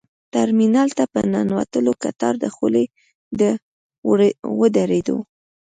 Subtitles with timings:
[0.33, 2.85] ترمینل ته په ننوتلو کتار دخولي
[3.39, 3.49] ته
[4.59, 5.17] ودرېدو.